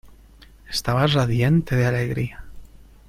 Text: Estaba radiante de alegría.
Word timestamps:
Estaba 0.67 1.05
radiante 1.05 1.75
de 1.75 1.85
alegría. 1.85 2.43